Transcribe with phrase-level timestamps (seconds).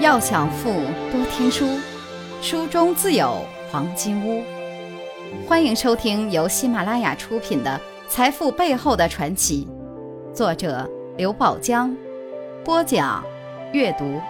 [0.00, 0.70] 要想富，
[1.10, 1.66] 多听书，
[2.40, 4.44] 书中自有黄金屋。
[5.44, 9.66] 欢迎收听由喜马拉雅出品的《财富背后的传奇》，
[10.32, 11.92] 作者刘宝江，
[12.64, 13.24] 播讲
[13.72, 14.20] 阅读。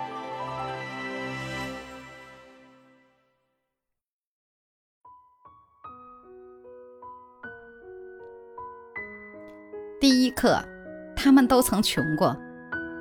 [10.01, 10.59] 第一课，
[11.15, 12.35] 他们都曾穷过。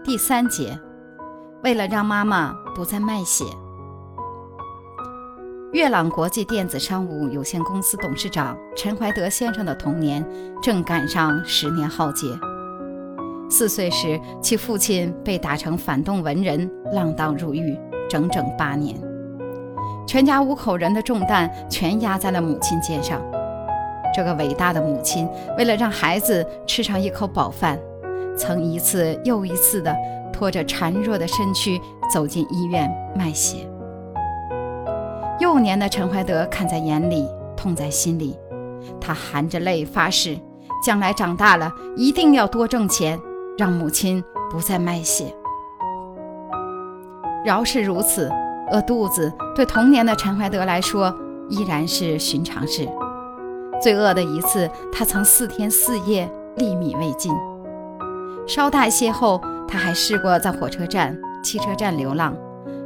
[0.03, 0.77] 第三节。
[1.63, 3.43] 为了让妈妈不再卖血，
[5.73, 10.23] 月朗国际电子商务有限公司董事长陈怀德先生的童年
[10.61, 12.27] 正赶上十年浩劫。
[13.49, 17.77] 四岁时，其父亲被打成反动文人，锒铛入狱，
[18.07, 18.95] 整整八年。
[20.05, 23.19] 全家五口人的重担全压在了母亲肩上。
[24.15, 25.27] 这个伟大的母亲，
[25.57, 27.79] 为了让孩子吃上一口饱饭，
[28.37, 29.93] 曾一次又一次的。
[30.37, 31.81] 拖着孱弱的身躯
[32.13, 33.67] 走进医院卖血。
[35.39, 38.37] 幼年的陈怀德看在眼里，痛在心里。
[39.01, 40.37] 他含着泪发誓，
[40.85, 43.19] 将来长大了一定要多挣钱，
[43.57, 45.33] 让母亲不再卖血。
[47.43, 48.31] 饶是如此，
[48.71, 51.11] 饿肚子对童年的陈怀德来说
[51.49, 52.87] 依然是寻常事。
[53.81, 57.33] 最饿的一次，他曾四天四夜粒米未进。
[58.45, 59.41] 稍大些后。
[59.67, 62.35] 他还试过在火车站、汽车站流浪，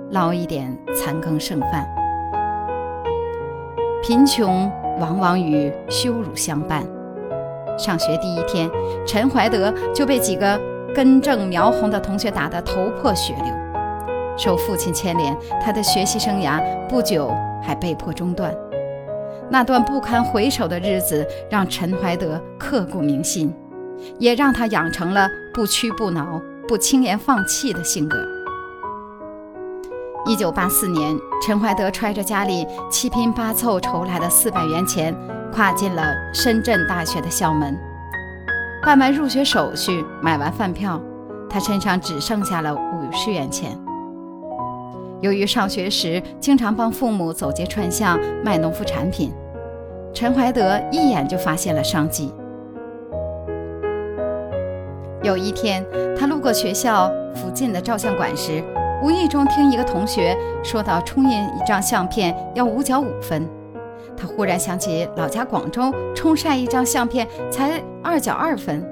[0.09, 1.87] 捞一点残羹剩饭。
[4.03, 6.83] 贫穷往往与羞辱相伴。
[7.77, 8.69] 上学第一天，
[9.05, 10.59] 陈怀德就被几个
[10.93, 13.53] 根正苗红的同学打得头破血流。
[14.35, 18.53] 受父亲牵连，他的学习生涯不久还被迫中断。
[19.49, 23.53] 那段不堪回首的日子，让陈怀德刻骨铭心，
[24.17, 26.41] 也让他养成了不屈不挠。
[26.71, 28.17] 不轻言放弃的性格。
[30.25, 31.13] 一九八四年，
[31.45, 35.13] 陈怀德揣着家里七拼八凑筹来的四百元钱，
[35.51, 36.01] 跨进了
[36.33, 37.77] 深圳大学的校门。
[38.85, 40.97] 办完入学手续，买完饭票，
[41.49, 43.77] 他身上只剩下了五十元钱。
[45.19, 49.33] 由于上学时经常帮父母走街串巷卖农副产品，
[50.13, 52.33] 陈怀德一眼就发现了商机。
[55.23, 55.85] 有一天，
[56.17, 58.63] 他路过学校附近的照相馆时，
[59.03, 63.47] 无意中听一个同学说到冲印一张相片要五角五分。
[64.17, 68.83] 他忽然想起老家广州冲晒一张相片才二角二分，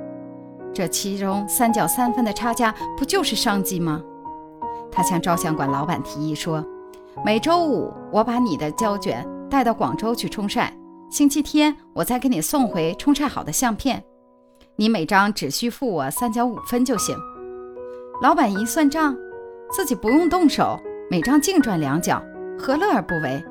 [0.71, 3.99] 这其中三角三分的差价不就是商机吗？
[4.91, 6.63] 他向照相馆老板提议说
[7.25, 10.71] ：“每周五我把你的胶卷带到广州去冲晒，
[11.09, 14.03] 星期天我再给你送回冲晒好的相片。”
[14.79, 17.13] 你每张只需付我三角五分就行。
[18.21, 19.13] 老板一算账，
[19.69, 20.79] 自己不用动手，
[21.11, 22.23] 每张净赚两角，
[22.57, 23.43] 何乐而不为？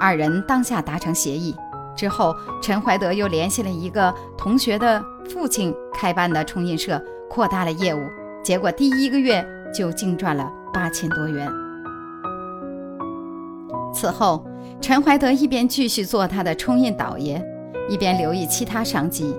[0.00, 1.54] 二人当下达成协议。
[1.94, 6.98] 之后，陈怀德又联系了一个同学的父亲开办的冲印社，
[7.28, 7.98] 扩大了业务。
[8.42, 11.46] 结果第一个月就净赚了八千多元。
[13.92, 14.42] 此后，
[14.80, 17.44] 陈怀德一边继续做他的冲印倒爷，
[17.90, 19.36] 一边留意其他商机。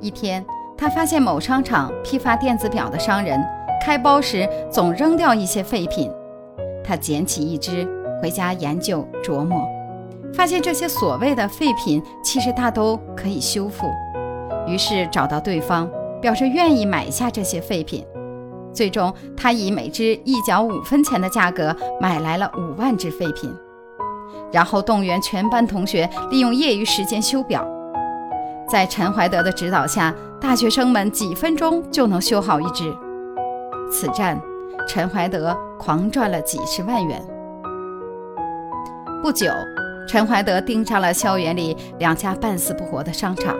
[0.00, 0.44] 一天，
[0.76, 3.42] 他发现某商场批发电子表的商人
[3.84, 6.10] 开包时总扔掉一些废品。
[6.82, 7.86] 他捡起一只
[8.20, 9.68] 回家研究琢磨，
[10.34, 13.86] 发现这些所谓的废品其实大都可以修复。
[14.66, 15.88] 于是找到对方，
[16.20, 18.04] 表示愿意买下这些废品。
[18.72, 23.52] 最终，他以每只一角五分钱的价格买来了五万只废品，
[24.52, 27.66] 然后动员全班同学利用业余时间修表。
[28.70, 32.96] 在陈怀德的指导下，大学生们几分钟就能修好一只。
[33.90, 34.40] 此战，
[34.86, 37.20] 陈怀德狂赚了几十万元。
[39.24, 39.50] 不久，
[40.06, 43.56] 陈怀德盯上了校园里两家半死不活的商场。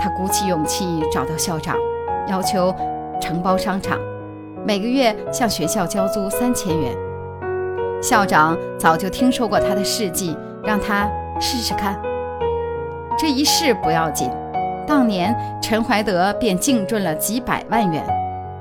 [0.00, 1.76] 他鼓起勇气找到校长，
[2.26, 2.74] 要求
[3.20, 3.98] 承包商场，
[4.66, 6.96] 每个月向学校交租三千元。
[8.02, 11.06] 校长早就听说过他的事迹，让他
[11.38, 12.00] 试试看。
[13.18, 14.30] 这一试不要紧，
[14.86, 18.04] 当年陈怀德便净赚了几百万元。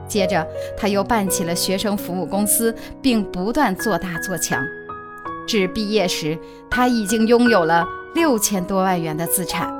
[0.07, 0.47] 接着，
[0.77, 4.63] 他又办起了学生服务公司，并不断做大做强。
[5.47, 6.37] 至毕业时，
[6.69, 9.73] 他已经拥有了六千多万元的资产。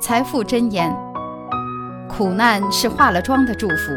[0.00, 0.94] 财富箴言：
[2.08, 3.92] 苦难是化了妆的祝福。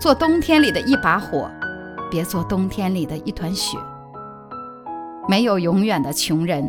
[0.00, 1.50] 做冬天里的一把火，
[2.10, 3.76] 别做冬天里的一团雪。
[5.28, 6.68] 没有永远的穷人。